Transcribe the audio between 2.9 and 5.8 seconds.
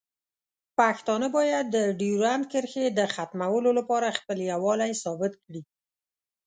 د ختمولو لپاره خپل یووالی ثابت کړي.